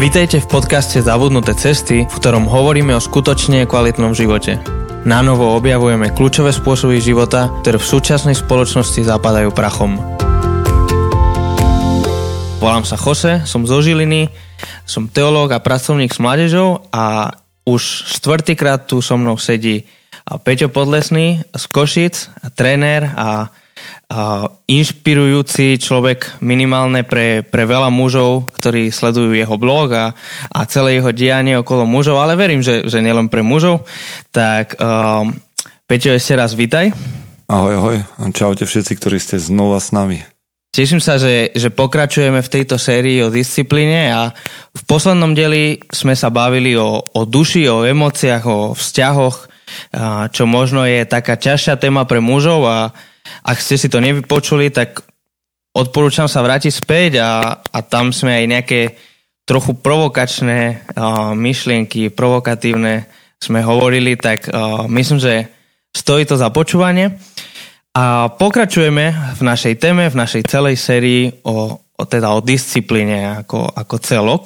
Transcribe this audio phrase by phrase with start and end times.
[0.00, 4.56] Vítejte v podcaste Zabudnuté cesty, v ktorom hovoríme o skutočne kvalitnom živote.
[5.04, 5.20] Na
[5.60, 10.00] objavujeme kľúčové spôsoby života, ktoré v súčasnej spoločnosti zapadajú prachom.
[12.64, 14.32] Volám sa Jose, som zo Žiliny,
[14.88, 17.36] som teológ a pracovník s mládežou a
[17.68, 19.84] už štvrtýkrát tu so mnou sedí
[20.24, 23.52] Peťo Podlesný z Košic, tréner a
[24.66, 30.06] inšpirujúci človek minimálne pre, pre veľa mužov, ktorí sledujú jeho blog a,
[30.50, 33.86] a celé jeho dianie okolo mužov, ale verím, že, že nielen pre mužov.
[34.34, 35.30] Tak um,
[35.86, 36.90] Peťo, ešte raz vítaj.
[37.46, 37.96] Ahoj, ahoj.
[38.34, 40.22] Čaute všetci, ktorí ste znova s nami.
[40.70, 44.30] Teším sa, že, že pokračujeme v tejto sérii o disciplíne a
[44.70, 49.50] v poslednom dieli sme sa bavili o, o duši, o emóciách, o vzťahoch,
[50.30, 52.94] čo možno je taká ťažšia téma pre mužov a,
[53.44, 55.04] ak ste si to nevypočuli, tak
[55.74, 58.80] odporúčam sa vrátiť späť a, a tam sme aj nejaké
[59.46, 60.60] trochu provokačné
[60.94, 65.50] uh, myšlienky, provokatívne sme hovorili, tak uh, myslím, že
[65.90, 67.18] stojí to za počúvanie.
[67.90, 73.66] A pokračujeme v našej téme, v našej celej sérii o, o, teda o disciplíne ako,
[73.74, 74.42] ako celok.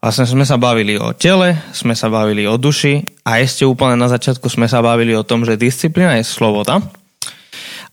[0.00, 4.08] Vlastne sme sa bavili o tele, sme sa bavili o duši a ešte úplne na
[4.08, 6.80] začiatku sme sa bavili o tom, že disciplína je sloboda.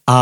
[0.10, 0.18] A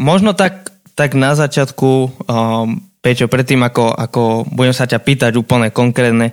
[0.00, 1.90] možno tak, tak na začiatku,
[2.24, 6.32] um, Peťo, predtým ako, ako budem sa ťa pýtať úplne konkrétne,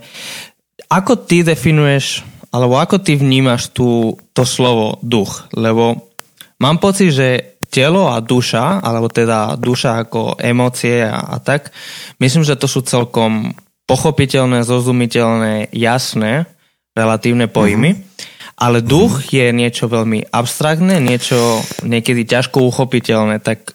[0.88, 5.45] ako ty definuješ, alebo ako ty vnímaš tú, to slovo duch?
[5.53, 6.09] Lebo
[6.58, 11.73] mám pocit, že telo a duša, alebo teda duša ako emócie a, a tak,
[12.22, 13.53] myslím, že to sú celkom
[13.89, 16.48] pochopiteľné, zrozumiteľné, jasné,
[16.94, 17.98] relatívne pojmy.
[17.98, 18.33] Mm-hmm.
[18.58, 23.42] Ale duch je niečo veľmi abstraktné, niečo niekedy ťažko uchopiteľné.
[23.42, 23.73] Tak e,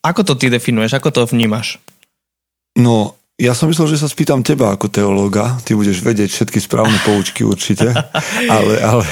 [0.00, 1.76] ako to ty definuješ, ako to vnímaš?
[2.80, 6.96] No, ja som myslel, že sa spýtam teba ako teológa, ty budeš vedieť všetky správne
[7.04, 7.92] poučky určite,
[8.54, 9.06] ale, ale,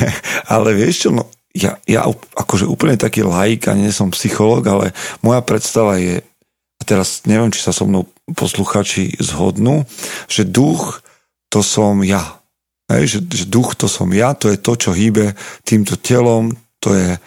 [0.49, 2.05] ale vieš čo, no, ja, ja
[2.37, 4.87] akože úplne taký laik a nie som psychológ, ale
[5.25, 6.21] moja predstava je,
[6.79, 9.89] a teraz neviem, či sa so mnou posluchači zhodnú,
[10.29, 11.01] že duch
[11.49, 12.38] to som ja.
[12.89, 16.97] Hej, že, že duch to som ja, to je to, čo hýbe týmto telom, to
[16.97, 17.21] je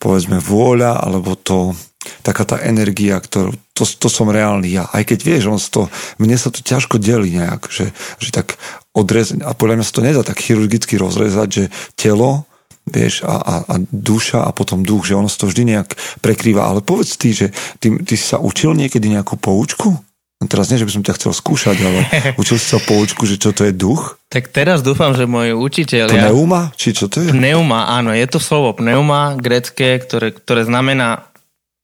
[0.00, 1.76] povedzme vôľa, alebo to
[2.22, 4.90] taká tá energia, ktorú, to, to som reálny ja.
[4.90, 5.86] Aj keď vieš, on to,
[6.18, 8.58] mne sa to ťažko delí nejak, že, že tak
[8.96, 12.48] odrezať, a podľa mňa sa to nedá tak chirurgicky rozrezať, že telo,
[12.88, 16.66] vieš, a, a, a duša a potom duch, že ono sa to vždy nejak prekrýva.
[16.66, 19.94] Ale povedz ty, že ty, ty si sa učil niekedy nejakú poučku?
[20.42, 22.00] No teraz nie, že by som ťa chcel skúšať, ale
[22.42, 24.18] učil si sa poučku, že čo to je duch?
[24.26, 26.10] Tak teraz dúfam, že môj učiteľ...
[26.10, 26.74] Pneuma?
[26.74, 27.30] Či čo to je?
[27.30, 31.30] Pneuma, áno, je to slovo pneuma, grecké, ktoré, ktoré znamená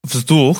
[0.02, 0.58] vzduch,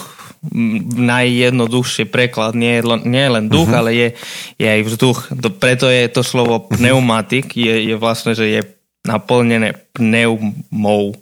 [0.95, 3.83] najjednoduchšie preklad, nie je, nie je len duch, uh-huh.
[3.83, 4.09] ale je,
[4.55, 5.19] je aj vzduch.
[5.59, 8.61] Preto je to slovo pneumatik, je, je vlastne, že je
[9.03, 11.19] naplnené pneumou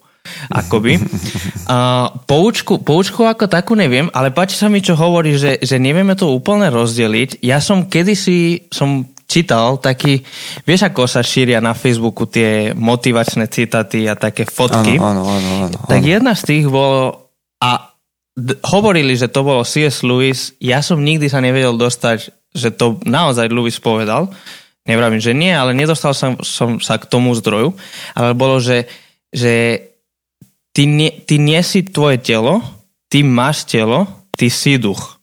[0.50, 1.00] akoby.
[1.66, 6.14] A poučku, poučku ako takú neviem, ale páči sa mi, čo hovorí, že, že nevieme
[6.14, 7.42] to úplne rozdeliť.
[7.42, 10.22] Ja som kedysi som čítal taký,
[10.62, 14.97] vieš ako sa šíria na Facebooku tie motivačné citáty a také fotky.
[15.03, 17.26] Áno, áno, áno, áno, Tak jedna z tých bolo
[17.58, 17.91] a
[18.38, 20.06] d- hovorili, že to bolo C.S.
[20.06, 20.54] Lewis.
[20.62, 24.31] Ja som nikdy sa nevedel dostať, že to naozaj Lewis povedal.
[24.87, 27.75] Nevravím, že nie, ale nedostal som, som sa k tomu zdroju.
[28.14, 28.87] Ale bolo, že,
[29.34, 29.82] že
[30.76, 32.60] ty nie, ty nie si tvoje telo,
[33.09, 34.04] ty máš telo,
[34.37, 35.16] ty si duch.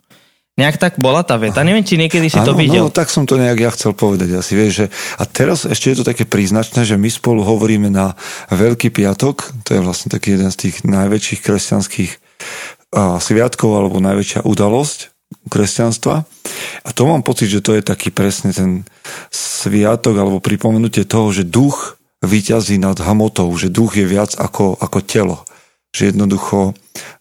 [0.53, 1.61] Nejak tak bola tá veta.
[1.61, 1.65] Aha.
[1.65, 2.89] Neviem, či niekedy si ano, to videl.
[2.89, 4.37] No, tak som to nejak ja chcel povedať.
[4.37, 4.87] Asi vieš, že...
[5.17, 8.13] A teraz ešte je to také príznačné, že my spolu hovoríme na
[8.53, 9.65] Veľký piatok.
[9.65, 12.11] To je vlastne taký jeden z tých najväčších kresťanských
[12.93, 15.13] uh, sviatkov alebo najväčšia udalosť
[15.49, 16.21] kresťanstva.
[16.85, 18.85] A to mám pocit, že to je taký presne ten
[19.33, 24.99] sviatok alebo pripomenutie toho, že duch výťazí nad hamotou, že duch je viac ako, ako
[25.03, 25.37] telo.
[25.93, 26.73] Že jednoducho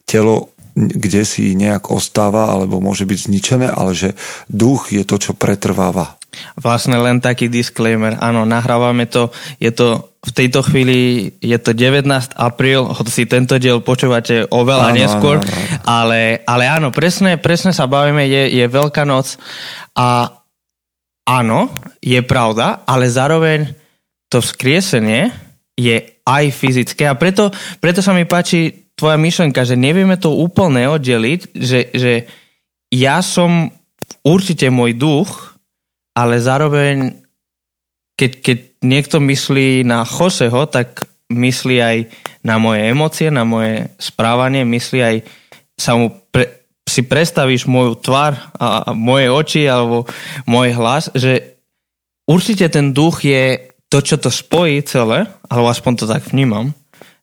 [0.09, 4.17] telo kde si nejak ostáva alebo môže byť zničené, ale že
[4.49, 6.17] duch je to, čo pretrváva.
[6.57, 8.17] Vlastne len taký disclaimer.
[8.17, 9.29] Áno, nahrávame to,
[9.61, 12.09] je to v tejto chvíli je to 19.
[12.39, 15.83] apríl, hoci tento diel počúvate oveľa áno, neskôr, áno, áno.
[15.85, 19.37] Ale, ale áno, presne, presne sa bavíme, je, je Veľká noc
[19.93, 20.41] a
[21.29, 21.69] áno,
[22.01, 23.82] je pravda, ale zároveň
[24.33, 25.29] to vzkriesenie
[25.77, 27.53] je aj fyzické a preto,
[27.85, 32.13] preto sa mi páči tvoja myšlenka, že nevieme to úplne oddeliť, že, že
[32.89, 33.69] ja som
[34.25, 35.57] určite môj duch,
[36.17, 37.21] ale zároveň
[38.17, 41.97] keď, keď niekto myslí na Joseho, tak myslí aj
[42.45, 45.17] na moje emócie, na moje správanie, myslí aj
[45.81, 50.05] sa mu pre, si predstavíš moju tvár a, a moje oči alebo
[50.45, 51.57] môj hlas, že
[52.29, 56.73] určite ten duch je to, čo to spojí celé, alebo aspoň to tak vnímam.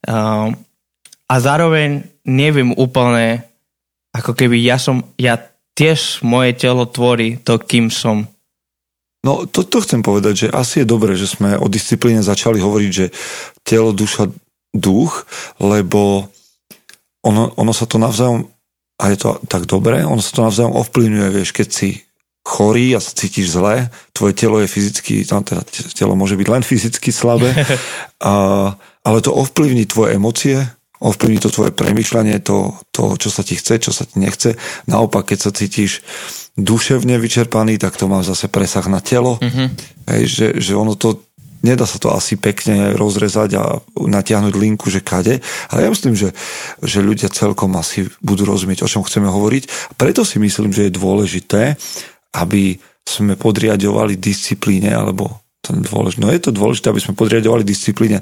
[0.05, 0.53] Uh,
[1.25, 3.41] a zároveň neviem úplne,
[4.13, 5.41] ako keby ja som, ja
[5.73, 8.29] tiež moje telo tvorí to, kým som.
[9.25, 12.91] No, to, to chcem povedať, že asi je dobré, že sme o disciplíne začali hovoriť,
[12.93, 13.09] že
[13.65, 14.29] telo, duša,
[14.69, 15.25] duch,
[15.57, 16.29] lebo
[17.25, 18.45] ono, ono sa to navzájom,
[18.99, 21.89] a je to tak dobré, ono sa to navzájom ovplyvňuje, vieš, keď si
[22.49, 25.61] chorý a cítiš zle, tvoje telo je fyzicky, no teda
[25.93, 27.53] telo môže byť len fyzicky slabé,
[28.25, 28.33] a,
[29.05, 30.57] ale to ovplyvní tvoje emócie,
[30.99, 34.57] ovplyvní to tvoje premyšľanie, to, to, čo sa ti chce, čo sa ti nechce.
[34.89, 36.03] Naopak, keď sa cítiš
[36.59, 39.39] duševne vyčerpaný, tak to má zase presah na telo.
[39.39, 39.67] Mm-hmm.
[40.11, 41.23] Hej, že, že ono to
[41.63, 43.63] nedá sa to asi pekne rozrezať a
[43.95, 46.31] natiahnuť linku, že kade, ale ja myslím, že,
[46.79, 49.95] že ľudia celkom asi budú rozumieť, o čom chceme hovoriť.
[49.99, 51.75] Preto si myslím, že je dôležité,
[52.35, 58.21] aby sme podriadovali disciplíne, alebo to dôležité, no je to dôležité, aby sme podriadovali disciplíne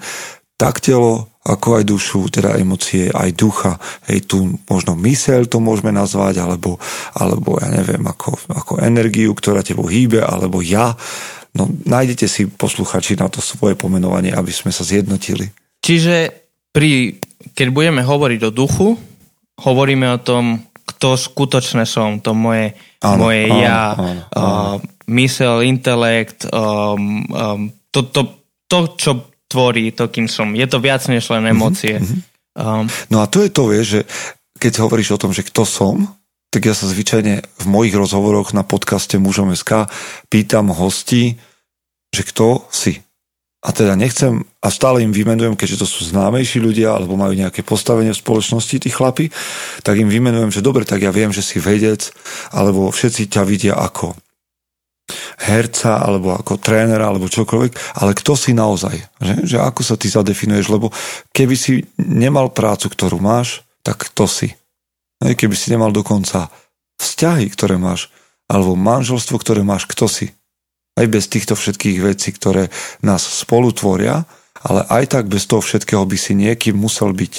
[0.58, 3.78] tak telo, ako aj dušu, teda emócie, aj ducha.
[4.10, 6.82] Hej, tu možno myseľ to môžeme nazvať, alebo,
[7.14, 10.98] alebo ja neviem, ako, ako energiu, ktorá tebou hýbe, alebo ja.
[11.54, 15.46] No nájdete si posluchači na to svoje pomenovanie, aby sme sa zjednotili.
[15.78, 16.34] Čiže
[16.74, 17.22] pri,
[17.54, 18.98] keď budeme hovoriť o duchu,
[19.62, 20.58] hovoríme o tom,
[20.98, 22.74] kto skutočne som, to moje,
[23.06, 24.50] áno, moje áno, ja, áno, áno.
[24.74, 24.78] Uh,
[25.14, 28.22] mysel, intelekt, um, um, to, to,
[28.66, 29.12] to, čo
[29.46, 30.58] tvorí to, kým som.
[30.58, 31.96] Je to viac než len mhm, emócie.
[32.02, 32.20] Mm-hmm.
[32.58, 34.02] Um, no a to je to, vieš, že
[34.58, 36.18] keď hovoríš o tom, že kto som,
[36.50, 39.86] tak ja sa zvyčajne v mojich rozhovoroch na podcaste Mužom SK
[40.34, 41.38] pýtam hostí,
[42.10, 43.06] že kto si.
[43.66, 47.66] A teda nechcem, a stále im vymenujem, keďže to sú známejší ľudia, alebo majú nejaké
[47.66, 49.34] postavenie v spoločnosti, tí chlapi,
[49.82, 52.14] tak im vymenujem, že dobre, tak ja viem, že si vedec,
[52.54, 54.14] alebo všetci ťa vidia ako
[55.42, 58.96] herca, alebo ako trénera, alebo čokoľvek, ale kto si naozaj?
[59.18, 60.68] Že, že ako sa ty zadefinuješ?
[60.70, 60.94] Lebo
[61.34, 64.54] keby si nemal prácu, ktorú máš, tak kto si?
[65.18, 66.52] Keby si nemal dokonca
[67.00, 68.14] vzťahy, ktoré máš,
[68.46, 70.30] alebo manželstvo, ktoré máš, kto si?
[70.98, 72.74] Aj bez týchto všetkých vecí, ktoré
[73.06, 74.26] nás spolu tvoria,
[74.66, 77.34] ale aj tak bez toho všetkého by si niekým musel byť.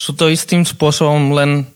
[0.00, 1.68] Sú to istým spôsobom len,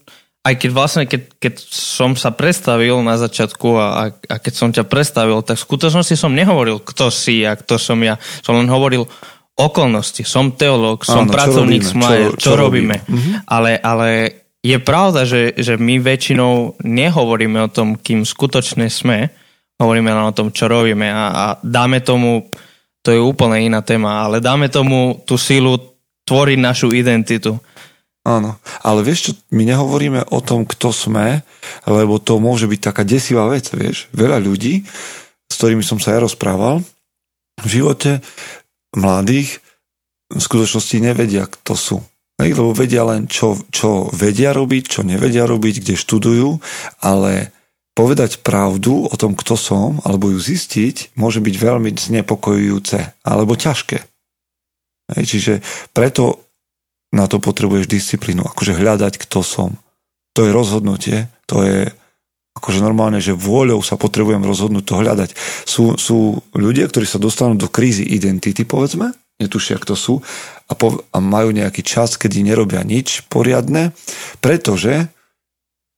[0.42, 4.88] aj keď vlastne, keď, keď som sa predstavil na začiatku a, a keď som ťa
[4.88, 8.18] predstavil, tak v skutočnosti som nehovoril, kto si a kto som ja.
[8.42, 9.06] Som len hovoril
[9.56, 10.24] okolnosti.
[10.26, 12.96] Som teológ, som Áno, pracovník čo robíme, čo, čo, čo robíme.
[12.96, 12.96] robíme.
[13.08, 13.32] Mhm.
[13.48, 14.08] Ale, ale
[14.60, 19.30] je pravda, že, že my väčšinou nehovoríme o tom, kým skutočne sme,
[19.80, 22.48] hovoríme len o tom, čo robíme a, a dáme tomu,
[23.04, 25.78] to je úplne iná téma, ale dáme tomu tú sílu
[26.26, 27.54] tvoriť našu identitu.
[28.26, 31.46] Áno, ale vieš čo, my nehovoríme o tom, kto sme,
[31.86, 34.10] lebo to môže byť taká desivá vec, vieš.
[34.10, 34.82] Veľa ľudí,
[35.46, 36.82] s ktorými som sa ja rozprával,
[37.62, 38.18] v živote
[38.98, 39.62] mladých
[40.26, 41.96] v skutočnosti nevedia, kto sú.
[42.42, 46.58] Lebo vedia len, čo, čo vedia robiť, čo nevedia robiť, kde študujú,
[47.00, 47.54] ale
[47.96, 54.04] povedať pravdu o tom, kto som, alebo ju zistiť, môže byť veľmi znepokojujúce alebo ťažké.
[55.16, 55.52] Hej, čiže
[55.96, 56.44] preto
[57.16, 59.80] na to potrebuješ disciplínu, akože hľadať, kto som.
[60.36, 61.80] To je rozhodnutie, to je
[62.56, 65.30] akože normálne, že vôľou sa potrebujem rozhodnúť to hľadať.
[65.64, 70.14] Sú, sú ľudia, ktorí sa dostanú do krízy identity, povedzme, netušia, kto sú,
[70.68, 73.92] a, po, a majú nejaký čas, kedy nerobia nič poriadne,
[74.40, 75.08] pretože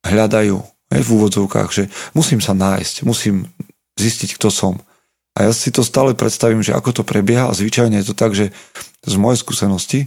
[0.03, 1.83] hľadajú aj v úvodzovkách, že
[2.17, 3.49] musím sa nájsť, musím
[3.97, 4.81] zistiť, kto som.
[5.37, 8.33] A ja si to stále predstavím, že ako to prebieha a zvyčajne je to tak,
[8.33, 8.51] že
[9.05, 9.99] z mojej skúsenosti,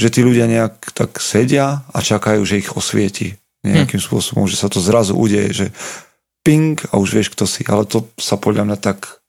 [0.00, 4.06] že tí ľudia nejak tak sedia a čakajú, že ich osvieti nejakým hm.
[4.08, 5.66] spôsobom, že sa to zrazu udeje, že
[6.40, 7.60] ping a už vieš, kto si.
[7.68, 9.20] Ale to sa podľa mňa tak...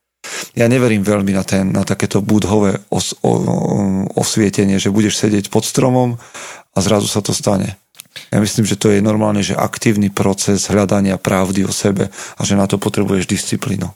[0.53, 3.41] Ja neverím veľmi na, ten, na takéto budhové os, o,
[4.13, 6.21] osvietenie, že budeš sedieť pod stromom
[6.71, 7.80] a zrazu sa to stane.
[8.31, 12.59] Ja myslím, že to je normálne, že aktívny proces hľadania pravdy o sebe a že
[12.59, 13.87] na to potrebuješ disciplínu.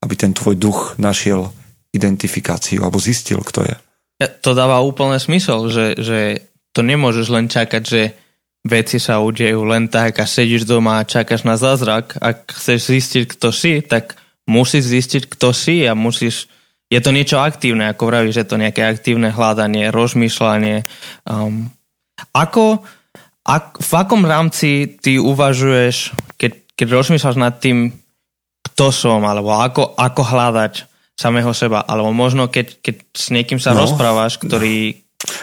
[0.00, 1.52] Aby ten tvoj duch našiel
[1.92, 3.74] identifikáciu alebo zistil, kto je.
[4.44, 6.18] To dáva úplne smysel, že, že
[6.72, 8.02] to nemôžeš len čakať, že
[8.66, 12.18] veci sa udejú len tak a sedíš doma a čakáš na zázrak.
[12.18, 16.50] Ak chceš zistiť, kto si, tak musíš zistiť, kto si a musíš
[16.88, 20.88] je to niečo aktívne, ako vravíš, že to nejaké aktívne hľadanie, rozmýšľanie.
[21.28, 21.68] Um,
[22.32, 22.80] ako,
[23.48, 27.96] ak, v akom rámci ty uvažuješ, keď, keď rozmýšľaš nad tým,
[28.68, 30.84] kto som, alebo ako, ako hľadať
[31.16, 35.00] samého seba, alebo možno keď, keď s niekým sa no, rozprávaš, ktorý...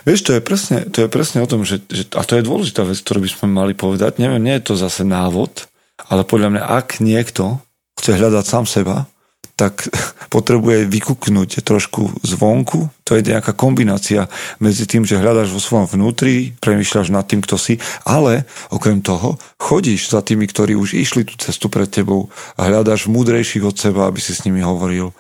[0.08, 2.88] Vieš, to je presne, to je presne o tom, že, že, a to je dôležitá
[2.88, 5.68] vec, ktorú by sme mali povedať, neviem, nie je to zase návod,
[6.08, 7.60] ale podľa mňa, ak niekto
[8.00, 9.10] chce hľadať sám seba,
[9.56, 9.88] tak
[10.36, 12.92] potrebuje vykuknúť trošku zvonku.
[13.08, 14.28] To je nejaká kombinácia
[14.60, 19.40] medzi tým, že hľadaš vo svojom vnútri, premýšľaš nad tým, kto si, ale okrem toho
[19.58, 22.28] chodíš za tými, ktorí už išli tú cestu pred tebou
[22.60, 25.16] a hľadaš múdrejších od seba, aby si s nimi hovoril.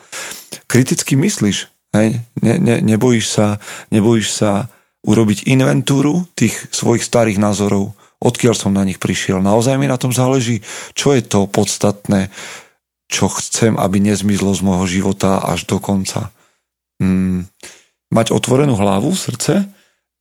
[0.67, 1.57] Kriticky myslíš,
[1.95, 2.19] hej?
[2.43, 3.47] Ne, ne, nebojíš, sa,
[3.89, 4.67] nebojíš sa
[5.05, 9.37] urobiť inventúru tých svojich starých názorov, odkiaľ som na nich prišiel.
[9.37, 10.65] Naozaj mi na tom záleží,
[10.97, 12.33] čo je to podstatné,
[13.05, 16.33] čo chcem, aby nezmizlo z môjho života až do konca.
[16.97, 17.45] Mm,
[18.09, 19.67] mať otvorenú hlavu, srdce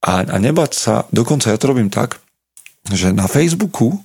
[0.05, 2.21] a, a nebať sa, dokonca ja to robím tak,
[2.93, 3.97] že na Facebooku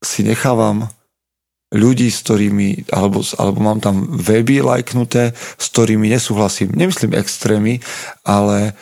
[0.00, 0.88] si nechávam
[1.68, 6.72] ľudí, s ktorými, alebo, alebo mám tam weby lajknuté, s ktorými nesúhlasím.
[6.72, 7.84] Nemyslím extrémy,
[8.24, 8.72] ale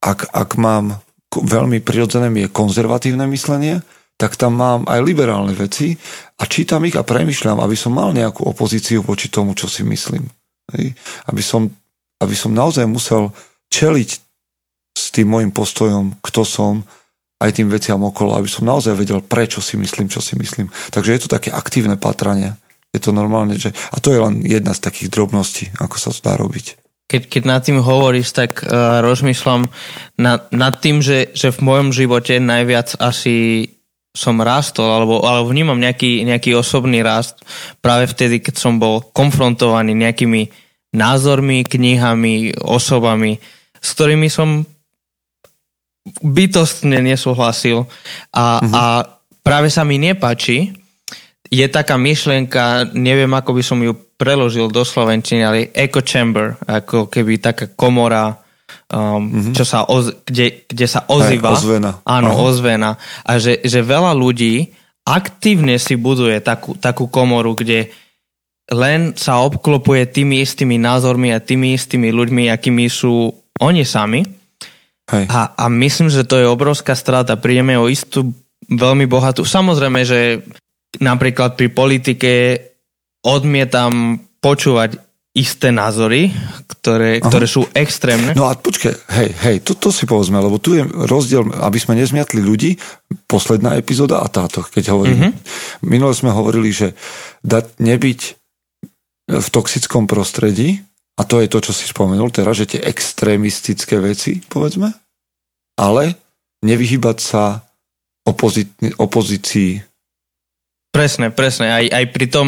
[0.00, 1.04] ak, ak mám
[1.36, 3.84] veľmi prirodzené je konzervatívne myslenie,
[4.20, 5.96] tak tam mám aj liberálne veci
[6.36, 10.28] a čítam ich a premyšľam, aby som mal nejakú opozíciu voči tomu, čo si myslím.
[11.24, 11.72] Aby, som,
[12.20, 13.32] aby som naozaj musel
[13.72, 14.10] čeliť
[14.92, 16.84] s tým môjim postojom, kto som,
[17.40, 20.68] aj tým veciam okolo, aby som naozaj vedel, prečo si myslím, čo si myslím.
[20.92, 22.60] Takže je to také aktívne patranie.
[22.92, 23.72] Je to normálne, že...
[23.96, 26.76] A to je len jedna z takých drobností, ako sa to dá robiť.
[27.08, 29.72] Keď, keď nad tým hovoríš, tak uh, rozmýšľam
[30.20, 33.66] nad, nad tým, že, že v mojom živote najviac asi
[34.10, 37.38] som rástol, alebo, alebo vnímam nejaký, nejaký osobný rast
[37.78, 40.50] práve vtedy, keď som bol konfrontovaný nejakými
[40.90, 43.38] názormi, knihami, osobami,
[43.78, 44.66] s ktorými som
[46.24, 47.86] bytostne nesúhlasil
[48.34, 48.74] a, uh-huh.
[48.74, 48.84] a
[49.46, 50.74] práve sa mi nepáči,
[51.50, 57.10] je taká myšlienka, neviem ako by som ju preložil do slovenčiny, ale echo chamber, ako
[57.10, 58.38] keby taká komora
[58.90, 59.54] um, mm-hmm.
[59.54, 61.54] čo sa oz, kde, kde sa ozýva.
[61.54, 61.90] Aj, ozvena.
[62.02, 62.42] Áno, Aha.
[62.42, 62.90] ozvena.
[63.22, 64.74] A že, že veľa ľudí
[65.06, 67.90] aktívne si buduje takú, takú komoru, kde
[68.70, 74.22] len sa obklopuje tými istými názormi a tými istými ľuďmi, akými sú oni sami.
[75.10, 75.26] Hej.
[75.26, 77.34] A, a myslím, že to je obrovská strata.
[77.34, 78.30] Prídeme o istú
[78.70, 79.42] veľmi bohatú.
[79.42, 80.46] Samozrejme, že
[81.02, 82.32] napríklad pri politike
[83.26, 86.34] odmietam počúvať isté názory,
[86.66, 88.34] ktoré, ktoré sú extrémne.
[88.34, 91.94] No a počkaj, hej, hej, to, to si povedzme, lebo tu je rozdiel, aby sme
[91.94, 92.74] nezmiatli ľudí,
[93.30, 95.30] posledná epizóda a táto, keď hovoríme.
[95.30, 95.86] Mm-hmm.
[95.86, 96.98] Minule sme hovorili, že
[97.46, 98.20] dať nebyť
[99.30, 100.82] v toxickom prostredí,
[101.14, 104.90] a to je to, čo si spomenul teraz, že tie extrémistické veci, povedzme,
[105.78, 106.16] ale
[106.66, 107.62] nevyhybať sa
[108.26, 109.78] opozit, opozícii.
[110.90, 111.70] Presne, presne.
[111.70, 112.46] Aj, aj pri tom,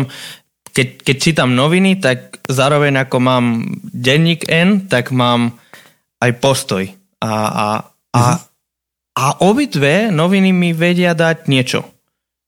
[0.72, 3.44] keď, keď čítam noviny, tak zároveň ako mám
[3.92, 5.60] denník N, tak mám
[6.18, 6.84] aj postoj.
[7.22, 7.66] A, a,
[8.16, 8.38] a, uh-huh.
[9.16, 11.84] a obidve noviny mi vedia dať niečo.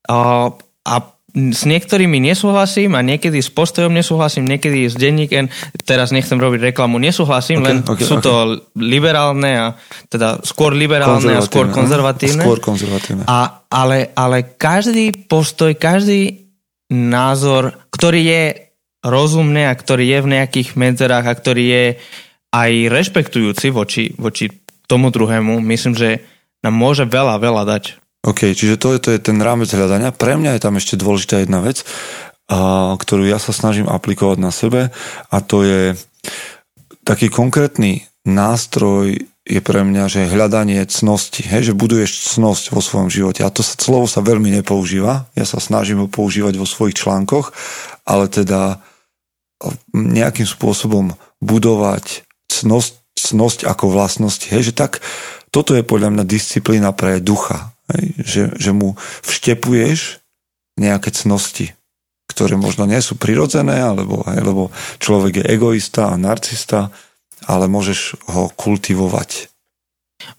[0.09, 0.49] A,
[0.85, 0.95] a
[1.35, 5.51] s niektorými nesúhlasím a niekedy s postojom nesúhlasím, niekedy s denníkem,
[5.83, 8.25] teraz nechcem robiť reklamu, nesúhlasím, okay, len okay, sú okay.
[8.25, 8.33] to
[8.79, 9.65] liberálne a
[10.07, 12.39] teda skôr liberálne a skôr konzervatívne.
[12.39, 13.27] Skôr konzervatívne.
[13.27, 16.47] A, ale, ale každý postoj, každý
[16.87, 18.43] názor, ktorý je
[18.99, 21.85] rozumný a ktorý je v nejakých medzerách a ktorý je
[22.51, 24.51] aj rešpektujúci voči, voči
[24.91, 26.09] tomu druhému, myslím, že
[26.59, 27.83] nám môže veľa, veľa dať.
[28.25, 30.09] OK, čiže to je, to je ten rámec hľadania.
[30.09, 31.85] Pre mňa je tam ešte dôležitá jedna vec,
[32.49, 34.89] a, ktorú ja sa snažím aplikovať na sebe
[35.29, 35.81] a to je
[37.05, 43.13] taký konkrétny nástroj je pre mňa, že hľadanie cnosti, hej, že buduješ cnosť vo svojom
[43.13, 43.45] živote.
[43.45, 45.29] A to sa, slovo sa veľmi nepoužíva.
[45.37, 47.53] Ja sa snažím ho používať vo svojich článkoch,
[48.09, 48.81] ale teda
[49.93, 51.13] nejakým spôsobom
[51.45, 54.49] budovať cnosť, cnosť ako vlastnosť.
[54.49, 55.05] Hej, že tak,
[55.53, 57.77] toto je podľa mňa disciplína pre ducha.
[57.93, 60.25] Hej, že, že mu vštepuješ
[60.81, 61.77] nejaké cnosti,
[62.25, 66.89] ktoré možno nie sú prirodzené, alebo, hej, lebo človek je egoista a narcista,
[67.45, 69.49] ale môžeš ho kultivovať.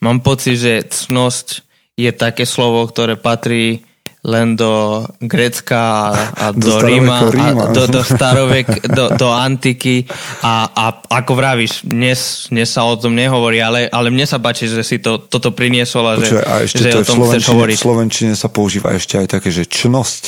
[0.03, 1.63] Mám pocit, že cnosť
[1.97, 3.87] je také slovo, ktoré patrí
[4.27, 7.71] len do Grécka a, a do, do Ríma, Ríma.
[7.71, 10.03] A do, do starovek, do, do antiky
[10.43, 10.85] a, a
[11.23, 14.99] ako vravíš, dnes, dnes sa o tom nehovorí, ale, ale mne sa páči, že si
[14.99, 17.77] to, toto priniesol a Počuva, že, a ešte že to o tom chceš hovoriť.
[17.79, 20.23] V Slovenčine sa používa ešte aj také, že čnosť,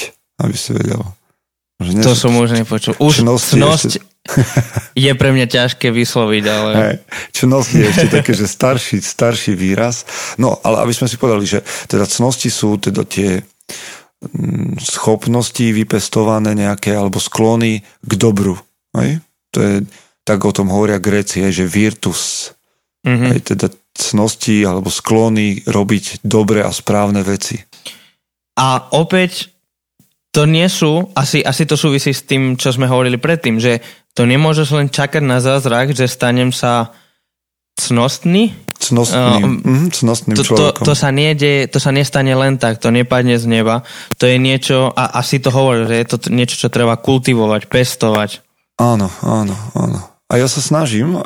[0.47, 1.03] aby si vedel.
[1.79, 2.95] Že to som už nepočul.
[2.99, 4.01] Už čnosť, čnosť ešte
[4.93, 6.71] je pre mňa ťažké vysloviť, ale...
[6.75, 6.97] Hey,
[7.33, 10.05] cnosti je ešte také, že starší, starší výraz.
[10.37, 16.53] No, ale aby sme si povedali, že teda cnosti sú teda tie mm, schopnosti vypestované
[16.53, 18.59] nejaké alebo sklony k dobru.
[18.99, 19.23] Hej?
[19.57, 19.75] To je,
[20.27, 22.53] tak o tom hovoria Gréci, že virtus.
[23.07, 23.29] Mm-hmm.
[23.33, 27.57] Hej, teda cnosti alebo sklony robiť dobre a správne veci.
[28.59, 29.55] A opäť
[30.39, 33.83] to nie sú, asi, asi to súvisí s tým, čo sme hovorili predtým, že
[34.15, 36.95] to nemôžeš len čakať na zázrak, že stanem sa
[37.75, 38.55] cnostný.
[38.79, 42.95] Cnostným, uh, mm, cnostným to, to, to, sa nejde, to sa nestane len tak, to
[42.95, 43.83] nepadne z neba.
[44.23, 48.31] To je niečo, a asi to hovorí, že je to niečo, čo treba kultivovať, pestovať.
[48.79, 49.99] Áno, áno, áno.
[50.31, 51.19] A ja sa snažím,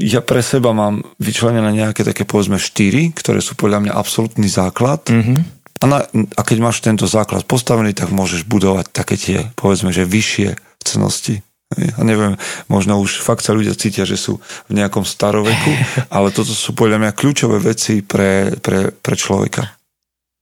[0.00, 5.04] ja pre seba mám vyčlenené nejaké také povedzme štyri, ktoré sú podľa mňa absolútny základ.
[5.04, 5.63] Mm-hmm.
[5.84, 10.08] A, na, a keď máš tento základ postavený, tak môžeš budovať také tie, povedzme, že
[10.08, 11.44] vyššie cnosti.
[11.76, 12.40] Ja neviem,
[12.72, 15.72] možno už fakt sa ľudia cítia, že sú v nejakom staroveku,
[16.16, 19.76] ale toto sú podľa mňa kľúčové veci pre, pre, pre človeka.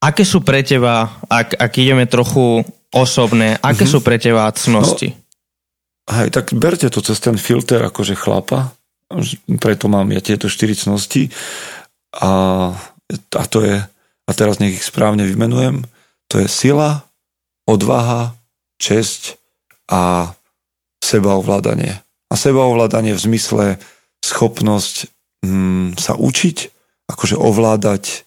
[0.02, 2.62] Aké sú pre teba, ak, ak ideme trochu
[2.94, 3.90] osobné, aké mm-hmm.
[3.90, 5.10] sú pre teba cnosti?
[5.10, 5.18] No,
[6.02, 8.74] Hej, tak berte to cez ten filter akože chlapa,
[9.62, 11.30] preto mám ja tieto štyri cnosti
[12.18, 12.32] a,
[13.14, 13.78] a to je,
[14.26, 15.86] a teraz nech ich správne vymenujem,
[16.30, 17.06] to je sila,
[17.68, 18.34] odvaha,
[18.80, 19.38] česť
[19.90, 20.32] a
[21.02, 22.00] sebaovládanie.
[22.30, 23.64] A sebaovládanie v zmysle
[24.24, 25.10] schopnosť
[25.44, 26.56] hm, sa učiť,
[27.10, 28.24] akože ovládať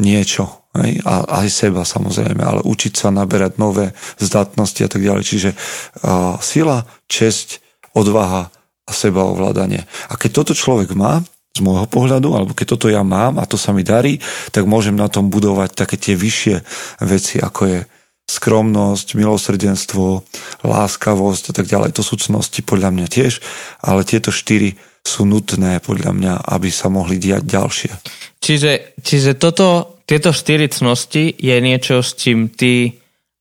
[0.00, 1.04] niečo, Hej?
[1.04, 5.24] A aj seba samozrejme, ale učiť sa naberať nové zdatnosti a tak ďalej.
[5.24, 7.60] Čiže uh, sila, česť,
[7.92, 8.48] odvaha
[8.88, 9.84] a sebaovládanie.
[10.08, 11.20] A keď toto človek má,
[11.52, 14.16] z môjho pohľadu, alebo keď toto ja mám a to sa mi darí,
[14.50, 16.56] tak môžem na tom budovať také tie vyššie
[17.04, 17.78] veci, ako je
[18.24, 20.24] skromnosť, milosrdenstvo,
[20.64, 21.92] láskavosť a tak ďalej.
[21.92, 23.44] To sú cnosti podľa mňa tiež,
[23.84, 27.92] ale tieto štyri sú nutné podľa mňa, aby sa mohli diať ďalšie.
[28.40, 32.96] Čiže, čiže toto tieto štyri cnosti je niečo, s čím ty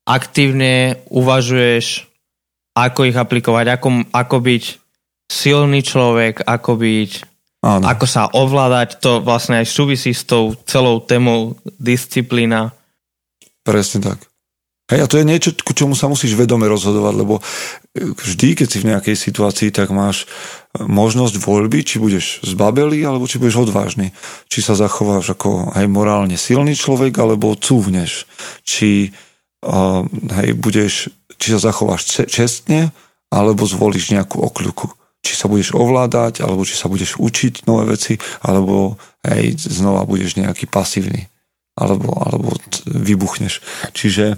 [0.06, 2.10] aktívne uvažuješ,
[2.76, 4.64] ako ich aplikovať, ako, ako byť
[5.32, 7.12] silný človek, ako byť,
[7.62, 7.86] Áno.
[7.86, 12.74] ako sa ovládať, to vlastne aj súvisí s tou celou témou disciplína.
[13.62, 14.32] Presne tak.
[14.90, 17.40] Hej, a to je niečo, ku čomu sa musíš vedome rozhodovať, lebo
[17.96, 20.28] vždy, keď si v nejakej situácii, tak máš
[20.76, 24.12] možnosť voľby, či budeš zbabelý, alebo či budeš odvážny.
[24.52, 28.28] Či sa zachováš ako aj morálne silný človek, alebo cúvneš.
[28.68, 29.16] Či,
[29.64, 30.04] uh,
[30.44, 31.08] hej, budeš,
[31.40, 32.92] či sa zachováš čestne,
[33.32, 35.01] alebo zvolíš nejakú okľuku.
[35.22, 40.42] Či sa budeš ovládať, alebo či sa budeš učiť nové veci, alebo hej, znova budeš
[40.42, 41.30] nejaký pasívny
[41.72, 42.52] alebo, alebo
[42.86, 43.64] vybuchneš.
[43.96, 44.38] Čiže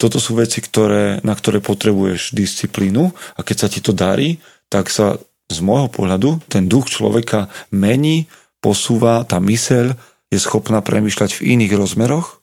[0.00, 4.40] toto sú veci, ktoré, na ktoré potrebuješ disciplínu a keď sa ti to darí,
[4.72, 8.30] tak sa z môjho pohľadu ten duch človeka mení,
[8.62, 9.92] posúva, tá myseľ
[10.30, 12.38] je schopná premyšľať v iných rozmeroch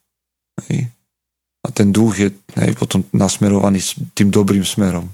[1.64, 2.30] a ten duch je
[2.76, 3.80] potom nasmerovaný
[4.12, 5.08] tým dobrým smerom.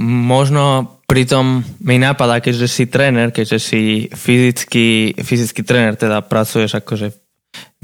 [0.00, 7.12] Možno pritom mi napadá, keďže si tréner, keďže si fyzický, fyzický tréner, teda pracuješ akože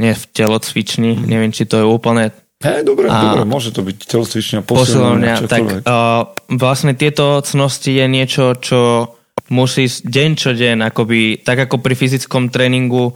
[0.00, 3.96] nie v telocvični, neviem, či to je úplne Hej, dobre, a, dobre, môže to byť
[4.02, 9.14] telocvičňa, posilovňa, tak uh, vlastne tieto cnosti je niečo, čo
[9.54, 13.14] musíš deň čo deň, akoby, tak ako pri fyzickom tréningu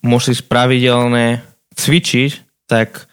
[0.00, 1.44] musíš pravidelne
[1.76, 2.30] cvičiť,
[2.72, 3.04] tak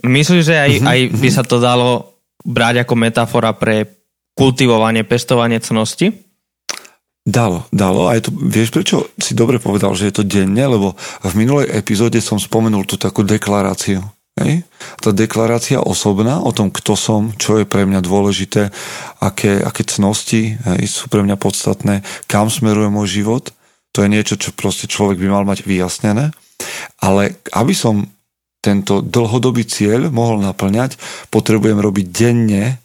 [0.00, 4.01] myslím, že aj, uh-huh, aj by sa to dalo brať ako metafora pre
[4.36, 6.12] kultivovanie, pestovanie cnosti?
[7.22, 8.10] Dalo, dalo.
[8.10, 10.58] Aj to, vieš, prečo si dobre povedal, že je to denne?
[10.58, 14.02] Lebo v minulej epizóde som spomenul tú takú deklaráciu.
[14.42, 14.66] Hej?
[14.98, 18.74] Tá deklarácia osobná o tom, kto som, čo je pre mňa dôležité,
[19.22, 23.54] aké, aké cnosti hej, sú pre mňa podstatné, kam smeruje môj život.
[23.94, 26.34] To je niečo, čo proste človek by mal mať vyjasnené.
[26.98, 28.08] Ale aby som
[28.58, 30.98] tento dlhodobý cieľ mohol naplňať,
[31.30, 32.81] potrebujem robiť denne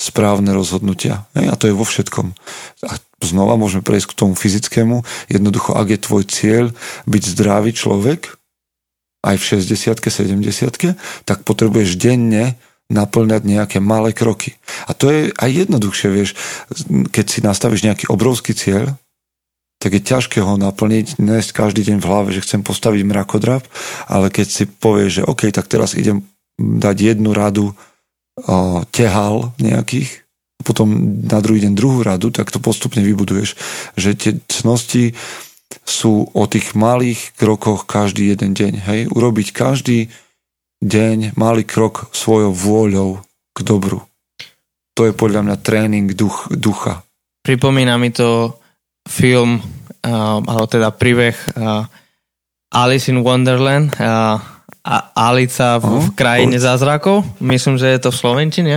[0.00, 1.28] správne rozhodnutia.
[1.36, 2.32] A to je vo všetkom.
[2.88, 5.04] A znova môžeme prejsť k tomu fyzickému.
[5.28, 6.64] Jednoducho, ak je tvoj cieľ
[7.04, 8.40] byť zdravý človek,
[9.20, 10.96] aj v 60 70
[11.28, 12.56] tak potrebuješ denne
[12.88, 14.56] naplňať nejaké malé kroky.
[14.88, 16.34] A to je aj jednoduchšie, vieš,
[17.12, 18.96] keď si nastavíš nejaký obrovský cieľ,
[19.80, 23.64] tak je ťažké ho naplniť, nesť každý deň v hlave, že chcem postaviť mrakodrap,
[24.10, 26.26] ale keď si povieš, že OK, tak teraz idem
[26.60, 27.72] dať jednu radu
[28.46, 30.24] o, tehal nejakých,
[30.60, 33.56] potom na druhý deň druhú radu, tak to postupne vybuduješ.
[33.96, 35.04] Že tie cnosti
[35.86, 38.72] sú o tých malých krokoch každý jeden deň.
[38.86, 39.00] Hej?
[39.10, 40.10] Urobiť každý
[40.80, 43.20] deň malý krok svojou vôľou
[43.52, 44.02] k dobru.
[44.98, 47.04] To je podľa mňa tréning duch, ducha.
[47.40, 48.58] Pripomína mi to
[49.08, 49.60] film,
[50.04, 51.88] uh, alebo teda príbeh uh,
[52.70, 54.36] Alice in Wonderland, uh,
[54.84, 57.24] a Alica v, uh, v krajine zázrakov.
[57.40, 58.76] Myslím, že je to v Slovenčine.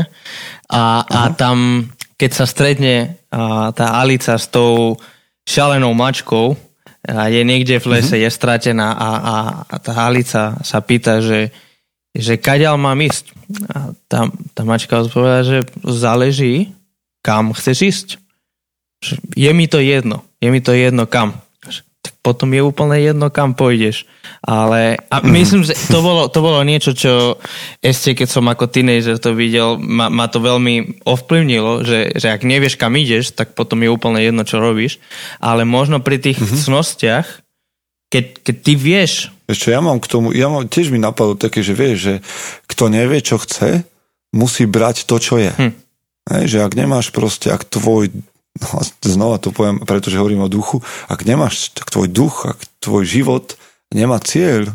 [0.68, 1.88] A, a tam,
[2.20, 5.00] keď sa stretne a, tá Alica s tou
[5.48, 6.56] šalenou mačkou,
[7.04, 8.24] a je niekde v lese, uh-huh.
[8.24, 9.36] je stratená a, a,
[9.68, 11.52] a tá Alica sa pýta, že
[12.14, 13.34] že kaďal mám ísť.
[13.74, 16.70] A tá, tá mačka odpovedala, že záleží,
[17.26, 18.08] kam chceš ísť.
[19.34, 20.22] Je mi to jedno.
[20.38, 21.42] Je mi to jedno kam.
[22.24, 24.08] Potom je úplne jedno, kam pôjdeš.
[24.40, 27.36] Ale a myslím, že to bolo, to bolo niečo, čo
[27.84, 32.48] ešte keď som ako teenager to videl, ma, ma to veľmi ovplyvnilo, že, že ak
[32.48, 35.04] nevieš, kam ideš, tak potom je úplne jedno, čo robíš.
[35.44, 36.60] Ale možno pri tých mm-hmm.
[36.64, 37.28] cnostiach,
[38.08, 39.12] keď, keď ty vieš...
[39.52, 42.14] Ešte ja mám k tomu, ja mám, tiež mi napadlo také, že vieš, že
[42.72, 43.84] kto nevie, čo chce,
[44.32, 45.52] musí brať to, čo je.
[45.52, 45.74] Hm.
[46.24, 48.16] Hej, že ak nemáš proste, ak tvoj
[48.62, 53.04] no, znova to poviem, pretože hovorím o duchu, ak nemáš, ak tvoj duch, ak tvoj
[53.06, 53.58] život
[53.94, 54.74] nemá cieľ,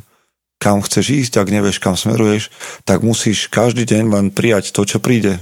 [0.59, 2.51] kam chceš ísť, ak nevieš, kam smeruješ,
[2.83, 5.39] tak musíš každý deň len prijať to, čo príde.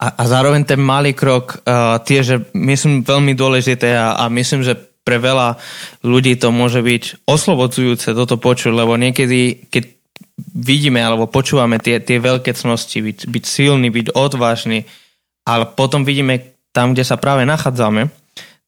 [0.00, 4.64] A, a zároveň ten malý krok uh, tiež je, myslím, veľmi dôležité a, a myslím,
[4.64, 5.60] že pre veľa
[6.00, 9.92] ľudí to môže byť oslobodzujúce toto počuť, lebo niekedy, keď
[10.56, 14.88] vidíme alebo počúvame tie, tie veľké cnosti, byť, byť silný, byť odvážny,
[15.44, 18.10] ale potom vidíme tam, kde sa práve nachádzame,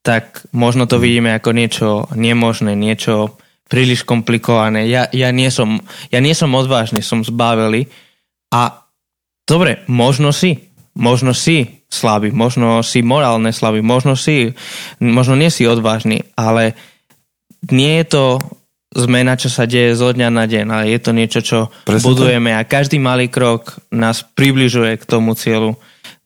[0.03, 1.89] tak možno to vidíme ako niečo
[2.19, 3.39] nemožné, niečo
[3.71, 4.91] príliš komplikované.
[4.91, 5.81] Ja, ja, nie, som,
[6.13, 7.89] ja nie som odvážny, som zbaveli.
[8.53, 8.85] A
[9.47, 14.53] dobre, možno si, možno si slabý, možno si morálne slabý, možno si,
[15.01, 16.77] možno nie si odvážny, ale
[17.71, 18.25] nie je to
[18.93, 22.53] zmena, čo sa deje zo dňa na deň, ale je to niečo, čo Presne budujeme
[22.53, 25.81] a každý malý krok nás približuje k tomu cieľu.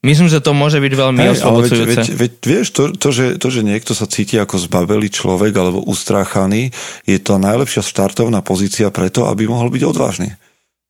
[0.04, 1.88] Myslím, že to môže byť veľmi hey, oslobodzujúce.
[1.88, 5.52] Veď, veď, veď, vieš, to, to, že, to, že niekto sa cíti ako zbabelý človek
[5.56, 6.70] alebo ustráchaný,
[7.09, 10.37] je to najlepšia štartovná pozícia preto, aby mohol byť odvážny.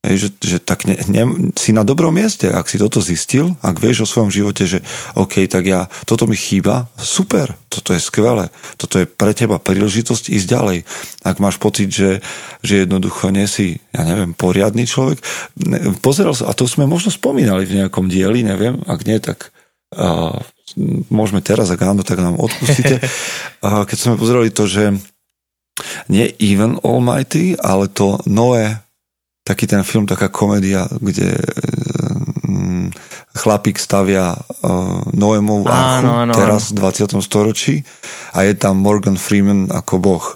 [0.06, 3.82] Hej, že, že tak ne, ne, si na dobrom mieste, ak si toto zistil, ak
[3.82, 4.78] vieš o svojom živote, že
[5.18, 8.46] OK, tak ja, toto mi chýba, super, toto je skvelé,
[8.78, 10.78] toto je pre teba príležitosť ísť ďalej.
[11.26, 12.22] Ak máš pocit, že,
[12.62, 15.18] že jednoducho nie si, ja neviem, poriadny človek,
[15.66, 19.50] ne, pozeral sa, a to sme možno spomínali v nejakom dieli, neviem, ak nie, tak
[19.98, 20.38] uh,
[21.10, 23.02] môžeme teraz, ak áno, tak nám odpustíte.
[23.58, 24.94] Uh, keď sme pozerali to, že
[26.06, 28.85] nie Even Almighty, ale to Noé
[29.46, 31.38] taký ten film, taká komédia, kde
[32.42, 32.90] mm,
[33.38, 37.14] chlapík stavia uh, Noémovú archu áno, áno, teraz v 20.
[37.22, 37.86] storočí
[38.34, 40.26] a je tam Morgan Freeman ako boh.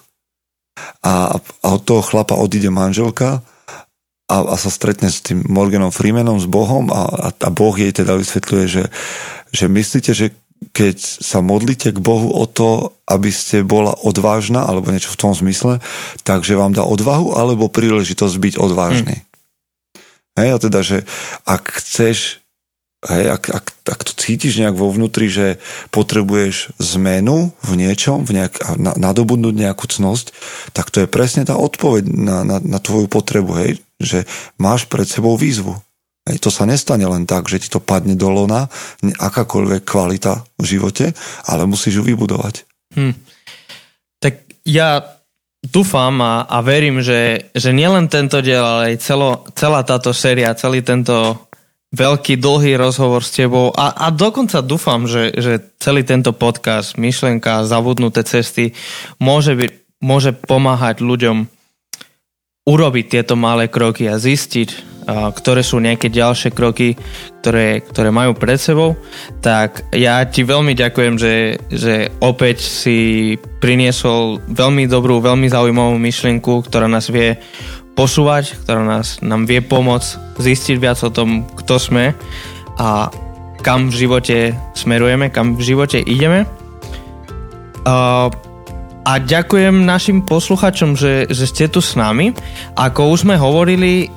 [1.02, 3.42] A, a od toho chlapa odíde manželka
[4.30, 7.90] a, a sa stretne s tým Morganom Freemanom, s Bohom a, a, a Boh jej
[7.90, 8.84] teda vysvetľuje, že,
[9.50, 14.92] že myslíte, že keď sa modlíte k Bohu o to, aby ste bola odvážna, alebo
[14.92, 15.80] niečo v tom zmysle,
[16.22, 19.24] takže vám dá odvahu alebo príležitosť byť odvážny.
[19.24, 19.28] Mm.
[20.38, 20.98] Hej, a teda, že
[21.48, 22.44] ak chceš,
[23.08, 25.58] hej, ak, ak, ak to cítiš nejak vo vnútri, že
[25.90, 30.36] potrebuješ zmenu v niečom, v nejak, na, nadobudnúť nejakú cnosť,
[30.76, 34.28] tak to je presne tá odpoveď na, na, na tvoju potrebu, hej, že
[34.60, 35.76] máš pred sebou výzvu.
[36.28, 38.68] Hej, to sa nestane len tak, že ti to padne do lona,
[39.00, 41.16] akákoľvek kvalita v živote,
[41.48, 42.68] ale musíš ju vybudovať.
[42.92, 43.14] Hm.
[44.20, 44.34] Tak
[44.68, 45.00] ja
[45.64, 50.56] dúfam a, a verím, že, že nielen tento diel, ale aj celo, celá táto séria,
[50.56, 51.48] celý tento
[51.90, 57.66] veľký, dlhý rozhovor s tebou a, a dokonca dúfam, že, že celý tento podcast, myšlenka,
[57.66, 58.78] zabudnuté cesty
[59.18, 61.50] môže, byť, môže pomáhať ľuďom
[62.68, 66.94] urobiť tieto malé kroky a zistiť, ktoré sú nejaké ďalšie kroky,
[67.40, 68.94] ktoré, ktoré majú pred sebou,
[69.42, 71.34] tak ja ti veľmi ďakujem, že,
[71.72, 77.40] že opäť si priniesol veľmi dobrú, veľmi zaujímavú myšlienku, ktorá nás vie
[77.98, 82.14] posúvať, ktorá nás, nám vie pomôcť zistiť viac o tom, kto sme
[82.80, 83.12] a
[83.60, 84.36] kam v živote
[84.72, 86.48] smerujeme, kam v živote ideme.
[87.84, 88.32] Uh,
[89.04, 92.36] a ďakujem našim posluchačom, že, že ste tu s nami.
[92.76, 94.12] Ako už sme hovorili,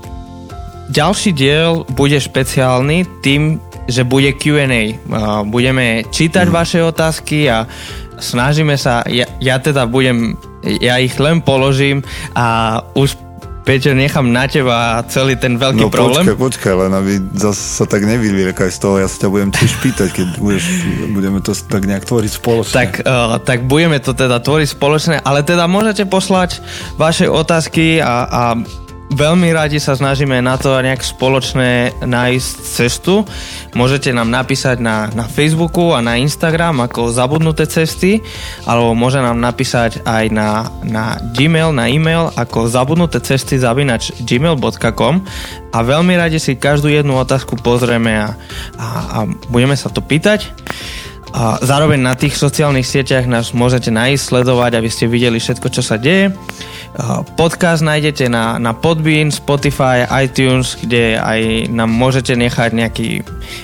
[0.94, 3.58] ďalší diel bude špeciálny tým,
[3.90, 4.96] že bude Q&A.
[5.50, 6.54] Budeme čítať mm.
[6.54, 7.66] vaše otázky a
[8.22, 12.06] snažíme sa, ja, ja teda budem, ja ich len položím
[12.38, 13.18] a už
[13.64, 16.28] Peťo, nechám na teba celý ten veľký no, problém.
[16.28, 19.80] Počkaj, počkaj, len aby zase sa tak nevyliekaj z toho, ja sa ťa budem tiež
[19.80, 20.66] pýtať, keď budeš,
[21.16, 22.76] budeme to tak nejak tvoriť spoločne.
[22.76, 26.60] Tak, uh, tak budeme to teda tvoriť spoločne, ale teda môžete poslať
[27.00, 28.42] vaše otázky a, a
[29.14, 33.22] veľmi radi sa snažíme na to nejak spoločné nájsť cestu.
[33.78, 38.20] Môžete nám napísať na, na Facebooku a na Instagram ako Zabudnuté cesty,
[38.66, 45.16] alebo môže nám napísať aj na, na Gmail, na e-mail ako zabudnuté cesty zavinač gmail.com
[45.74, 48.28] a veľmi radi si každú jednu otázku pozrieme a,
[48.78, 50.50] a, a budeme sa to pýtať.
[51.34, 55.82] A zároveň na tých sociálnych sieťach nás môžete nájsť, sledovať, aby ste videli všetko, čo
[55.82, 56.30] sa deje.
[57.34, 63.10] Podcast nájdete na, na Podbean, Spotify, iTunes, kde aj nám môžete nechať nejaký,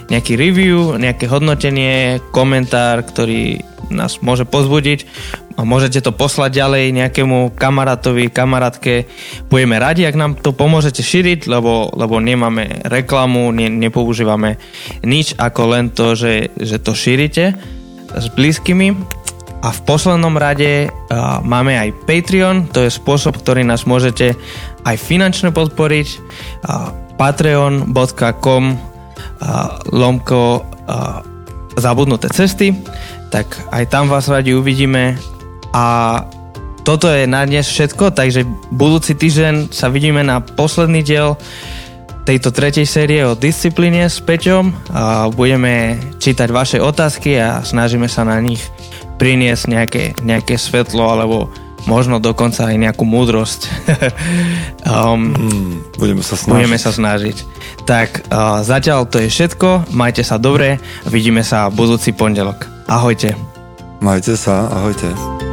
[0.09, 3.61] nejaký review, nejaké hodnotenie, komentár, ktorý
[3.93, 5.05] nás môže pozbudiť
[5.57, 9.05] a môžete to poslať ďalej nejakému kamarátovi, kamarátke.
[9.45, 14.57] Budeme radi, ak nám to pomôžete šíriť, lebo, lebo nemáme reklamu, ne, nepoužívame
[15.05, 17.53] nič ako len to, že, že to šírite
[18.09, 19.18] s blízkymi
[19.59, 24.39] a v poslednom rade uh, máme aj Patreon, to je spôsob, ktorý nás môžete
[24.87, 26.07] aj finančne podporiť.
[26.63, 28.79] Uh, patreon.com uh,
[29.91, 31.19] lomko uh,
[31.75, 32.71] zabudnuté cesty,
[33.27, 35.19] tak aj tam vás radi uvidíme.
[35.75, 36.23] A
[36.87, 41.35] toto je na dnes všetko, takže budúci týždeň sa vidíme na posledný diel
[42.23, 44.93] tejto tretej série o disciplíne s Peťom.
[44.93, 48.63] A budeme čítať vaše otázky a snažíme sa na nich
[49.19, 51.51] priniesť nejaké, nejaké svetlo alebo
[51.85, 53.67] možno dokonca aj nejakú múdrosť.
[54.87, 56.55] um, mm, budeme sa snažiť.
[56.55, 57.37] Budeme sa snažiť.
[57.83, 62.67] Tak uh, zatiaľ to je všetko, majte sa dobre, vidíme sa budúci pondelok.
[62.89, 63.35] Ahojte.
[63.99, 65.48] Majte sa, ahojte.